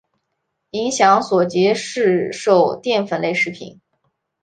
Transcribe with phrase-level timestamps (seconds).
[0.71, 3.77] 影响所及市售淀粉类食材。